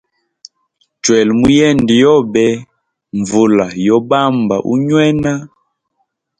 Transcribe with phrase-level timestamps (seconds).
[1.03, 2.45] Chwela muyende yobe
[3.19, 5.33] nvula yo bamba unywena.